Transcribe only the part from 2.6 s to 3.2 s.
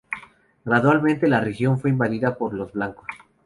blancos.